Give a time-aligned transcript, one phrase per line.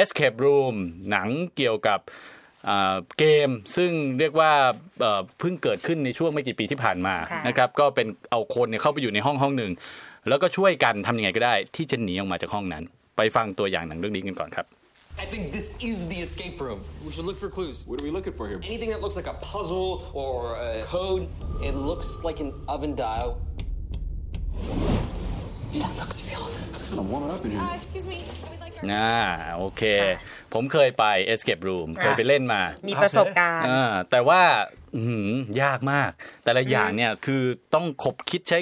[0.00, 0.74] Escape Room
[1.10, 2.00] หนังเกี่ยวกับ
[2.68, 4.52] อ่าเกมซึ่งเรียกว่า
[5.00, 9.72] เอ่อเพิ่งเกิดขึ้นในช่วงไม่กี่ปีที่ผ่านมาค่ะนะครับก็เป็นเอาคนเนี่ยเข้าไปอยู่ในห้องห้องหนึ่ง
[10.28, 12.82] แล้วก็ช่วยกันทำยังไงก็ได้ ที่จะหนีออกมาจากห้องนั้น
[13.16, 14.66] ไปฟังตัวอย่างหนังเรื่องนี้กันก่อนครับ
[15.24, 16.80] I think this is the escape room.
[17.06, 17.86] We should look for clues.
[17.86, 18.58] What are we looking for here?
[18.64, 21.28] Anything that looks like a puzzle or a code.
[21.62, 23.30] It looks like an oven dial.
[25.82, 26.44] That looks real.
[26.88, 27.60] Kind of warming up in here.
[27.60, 28.16] Uh, excuse me.
[28.44, 29.18] I would like our อ่า
[29.56, 29.82] โอเค
[30.52, 31.04] ผมเคยไป
[31.34, 34.42] Escape Room เคยไปเล่นมา มีประสบการณ์อ่าแต่ว่า
[34.94, 36.10] อื้อหือยากมาก
[36.44, 37.42] แต่ละอย่างเนี่ยคือ
[37.74, 38.60] ต้องขบคิดใช้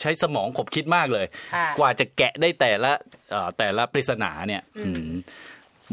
[0.00, 2.92] ใช้สมองขบคิดมากเลยค่ะกว่าจะแกะได้แต่ละ
[3.30, 5.08] เอ่อแต่ละปริศนาเนี่ยอืม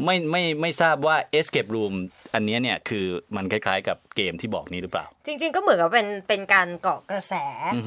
[0.04, 1.94] ไม่ไม่ไม่ทราบว่า Escape Room
[2.34, 7.34] อันเนี้ยเนี่ยคือมันคล้ายๆ กับเกมที่บอกนี้หรือเปล่า จริง ๆ ก็เหมือนกับเป็นเป็นการเกาะกระแส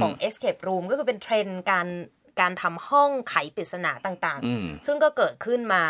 [0.01, 1.87] ของ Escape Room ก็คือเป็นเทรนด์การ
[2.41, 5.83] การทำห้องไขปริศนาต่างอืมๆซึ่งก็เกิดขึ้นมา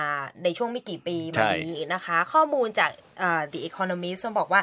[0.44, 4.62] ในช่วงไม่กี่ปีใช่มานี้นะคะ ข้อมูลจากเอ่อ The Economist ต้องบอกว่า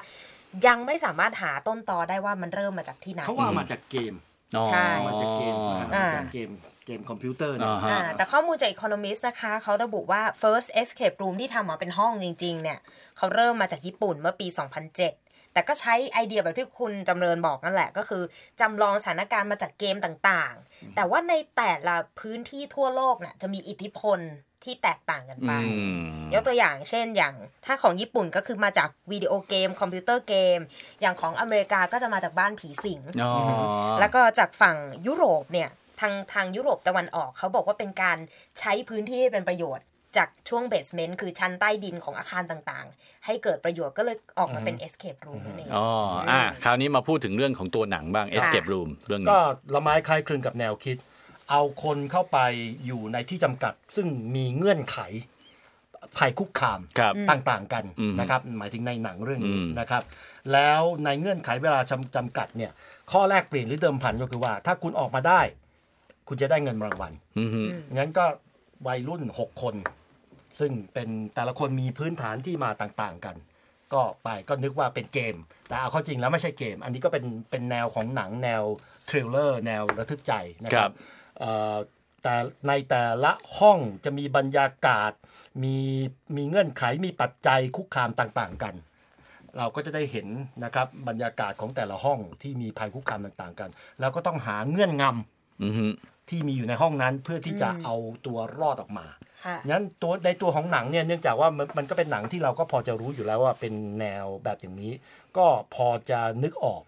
[0.67, 4.15] ยังไม่สามารถหาต้นตอได้ว่ามันเริ่มมาจากที่ไหนเขาว่ามาจากเกม
[4.57, 6.51] อ๋อใช่มาจากเกมนะอ่ามาจากเกม
[6.87, 12.79] เกมคอมพิวเตอร์เนี่ยอ่าฮะอ่าแต่ข้อมูลจาก Economist นะคะ เขาระบุว่า first escape room ที่ทำมาเป็นห้องจริง ๆ เนี่ย
[13.17, 14.47] เขาเริ่มมาจากญี่ปุ่นเมื่อปี
[14.89, 15.24] 2007
[15.55, 18.23] แต่ก็ใช้ไอเดียแบบที่คุณจำเริญบอกนั่นแหละ ก็คือ
[18.61, 24.21] จำลองสถานการณ์มาจากเกมต่างๆ แต่ว่าในแต่ละพื้นที่ทั่วโลกน่ะจะมีอิทธิพล
[24.65, 26.03] ที่แตกต่างกันไปอืม
[26.35, 27.35] ยกตัวอย่างเช่นอย่าง
[27.67, 30.59] ถ้าของญี่ปุ่นก็คือมาจากวิดีโอเกม คอมพิวเตอร์เกม
[31.01, 33.35] อย่างของอเมริกาก็จะมาจากบ้านผีสิงอ๋อ
[34.01, 38.19] แล้วก็จากฝั่งยุโรปเนี่ยทางทางยุโรปตะวันออกเขาบอกว่าเป็นการ
[38.59, 39.85] ใช้พื้นที่ให้เป็นประโยชน์
[40.17, 45.89] จากช่วงเบสเมนต์คือชั้นใต้ดินของอาคารต่างๆ ให้เกิดประโยชน์ก็เลยออกมาเป็น escape room นั่นเองอ๋อ
[46.31, 49.39] อะคราวนี้มาพูดถึงเรื่องของตัวหนังบ้าง Escape Room เรื่องนี้ก็
[49.75, 50.97] ละไม้คล้ายคลึงกับแนวคิด
[51.51, 52.39] เอาคนเข้าไป
[52.87, 54.99] อยู่ในที่จำกัด ซึ่งมีเงื่อนไข
[56.17, 60.03] ภัยคุกคามครับต่างๆกันอืมนะครับ หมายถึงในหนังเรื่องนี้อืมนะครับ
[60.53, 62.73] แล้วในเงื่อนไขเวลาจำจำกัดเนี่ย
[63.13, 65.41] ข้อแรกเปลี่ยนหรือเดิมพันก็คือว่า ถ้าคุณออกมาได้
[66.29, 67.61] คุณจะได้เงินรางวัลอือฮึ
[67.97, 68.25] งั้นก็
[68.87, 69.75] วัยรุ่น 6 คน
[70.61, 73.37] ซึ่งเป็นแต่ละคนมีพื้นฐานที่มาต่างๆกัน
[73.95, 75.37] ก็ไปก็นึกว่าเป็นเกม
[75.69, 78.63] แต่เอาเข้าจริงแล้วไม่ใช่เกม อันนี้ก็เป็นเป็นแนวของหนังแนว
[79.09, 80.33] ทริลเลอร์แนวระทึกใจ
[80.65, 80.95] นะคครัรับบ
[81.39, 81.77] เอ่อ
[82.23, 82.35] แต่
[82.69, 85.13] ในแต่ละห้องจะมีบรรยากาศ
[85.65, 85.77] มี
[86.37, 88.75] มีเงื่อนไขมีปัจจัยคุกคามต่างๆกัน
[89.59, 90.27] เราก็จะได้เห็น
[90.65, 93.71] นะครับบรรยากาศของแต่ละห้องที่มีภัยคุกคามต่างๆกัน
[94.01, 95.87] แล้วก็ต้องหาเงื่อนงำอือฮึ
[96.29, 99.34] ที่มีอยู่ในห้องนั้นเพื่อที่จะเอาตัวรอดออกมาค่ะ
[99.71, 104.93] งั้นตัวในตัวของหนังเนี่ยเนื่องจากว่ามันมันก็เป็นหนังที่เราก็พอจะรู้อยู่แล้วว่าเป็นแนวแบบอย่างนี้
[105.37, 106.83] ก็พอจะนึกออก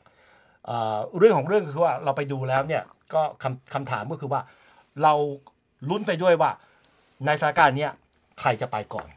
[0.66, 0.72] เอ
[1.18, 2.82] เรื่องของเรื่องคือว่าเราไปดูแล้วเนี่ย
[3.14, 4.40] ก็คำคำถามก็คือว่า
[5.02, 5.14] เรา
[5.88, 6.50] ลุ้นไปด้วยว่า
[7.26, 7.92] ในสถานการณ์เนี้ย
[8.40, 9.08] ใครจะไปก่อน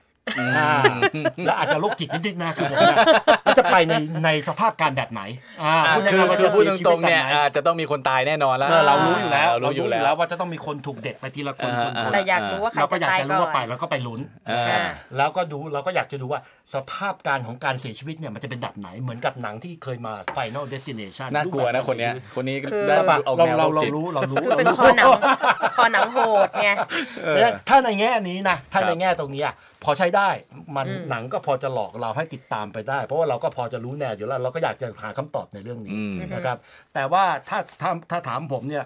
[1.45, 2.97] และอาจจะโรคจิตนิดๆนะคือผมเนี่ย
[3.45, 3.93] ว่าจะไปใน
[4.25, 5.21] ในสภาพการแบบไหน
[5.63, 14.81] อ่าอะพูดคือง่ายๆว่าคือจะพูดสีตชีรวิงตๆแบบเนี่ยไหนอ่าจะต้องมีคนตายแน่นอนแล้วเออเรารู้อยู่แล้วเรารู้อยู่แล้วว่าจะต้องมีคนถูกเด็ดไปทีละคนอ่าคนคนแต่อยากรู้ว่าใครเราก็จะอยากตายจะก่รู้อว่าไปนแล้วก็ไปลุ้นอ่าอ่า
[15.17, 16.41] แล้วก็ดูเราก็อยากจะดูว่า
[16.73, 25.09] สภาพการของการเสียชีวิตเนี่ยมันจะเป็นแบบไหนเหมือนกับหนังที่เคยมา Final Destination น่ากลัวนะคนเนี้ยรูปแบบคนนี้คือได้แบบออกเราแนวเราโรคเราจิตรู้เรารู้เป็นเราคอหนัง
[25.77, 26.17] คอหนังโห
[26.47, 26.69] ดไง
[27.21, 30.29] เพราะฉะนั้นถ้าในแง่นี้นะถ้าครับในแง่ตรงนี้อะ พอใช้ได้
[30.75, 36.57] มันอืมหนังก็พอจะหลอกเราให้ติดตามไปได้ เพราะว่าเราก็พอจะรู้แนวอยู่แล้วเราก็อยากจะหาคำตอบในเรื่องนี้อืมนะครับ
[36.93, 38.85] แต่ว่าถ้าถ้าถ้าถามผมเนี่ย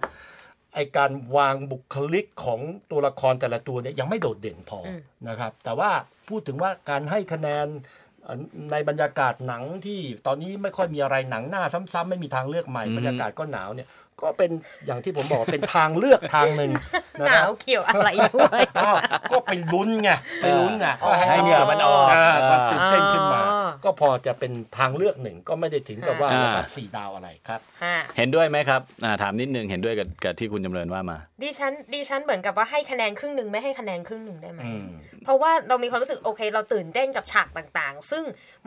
[0.76, 2.60] ไอการวางบุคลิกของ
[2.92, 5.00] ตัวละครแต่ละตัวเนี่ยยังไม่โดดเด่นพออม
[5.30, 5.90] นะครับ แต่ว่า
[6.30, 7.68] พูดถึงว่าการให้คะแนน
[8.24, 8.40] เอ่อ
[8.72, 13.88] ในบรรยากาศหนังที่ตอนนี้ไม่ค่อยมีอะไรหนังหน้าซ้ำๆไม่มีทางเลือกใหม่อืมบรรยากาศก็หนาวเนี่ย
[14.22, 14.52] ก็เป็น
[14.86, 16.72] อย่างที่ผมบอกว่าเป็นทางเลือกทางหนึ่ง
[17.20, 18.98] นะหครันาบวเกี่ยวอะไรด้วยอ้าว
[19.32, 20.10] ก็ไปลุ้นไง
[20.42, 34.88] ไปลุ้นไงอ๋อก็ให้เหงื่อมันออกาความตื่นเต้นขึ้นมาอ๋อ ก็พอจะเป็นทางเลือกหนึ่งก็ไม่ได้ถึงกับว่าอ่าระดับสี่ดาวอะไรครับฮะเห็นด้วยไหมครับอ่าถามนิดนึงเห็นด้วยกับกับที่คุณจำเริญว่ามา ดิฉันดิฉันเหมือนกับว่าให้คะแนนครึ่งหนึ่งไม่ให้คะแนนครึ่งหนึ่งได้ไหมอืม
[35.24, 38.24] เพราะว่าเรามีความรู้สึกโอเค เราตื่นเต้นกับฉากต่างๆ ซึ่ง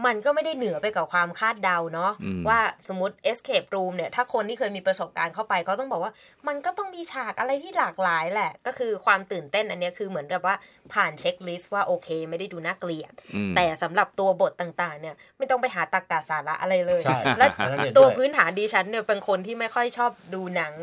[0.07, 6.13] มันก็ไม่ได้เหนือไปกับความคาดเดาเนาะอืมว่าสมมติ escape room เนี่ยถ้าคนที่เคยมีประสบการณ์เข้าไปก็ต้องบอกว่า
[6.49, 10.55] มันก็ต้องมีฉากอะไรที่หลากหลายแหละ ก็คือความตื่นเต้นอันเนี้ยคือเหมือนกับว่า
[10.93, 20.75] ผ่าน checklist ว่าโอเค ไม่ได้ดูน่าเกลียดอืมแต่สำหรับตัวบทต่างๆเนี่ย ไม่ต้องไปหาตรรกะสาระอะไรเลยใช่และอันนั้นเห็นด้วยตัวพื้นฐานดิฉันเนี่ยเป็นคนที่ไม่ค่อยชอบดูหนัง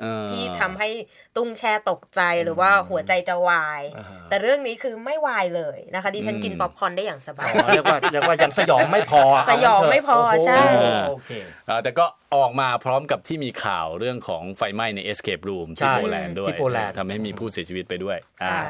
[0.00, 0.88] เออที่ทำให้
[1.36, 10.64] ตุ้งแช่ตกใจหรือว่าหัวใจจะวายอ่าฮะแต่เรื่องนี้คือไม่วายเลยนะคะดิฉันกินป๊อปคอร์นได้อย่างสบาอ๋ยอเรียกว่าเรียกว่ายังสยองไม่พอสยองไม่พอโโหใช่
[11.08, 11.30] โอเค
[11.66, 12.04] เอ่อแต่ก็
[12.34, 18.64] ออกมาพร้อมกับที่มีข่าวเรื่องของไฟไหม้ใน Escape Room ที่ใช่โปแลนด์ด้วยที่โปแลนด์ทำให้มีผู้เสียชีวิตไปด้วยอ่าค่ะ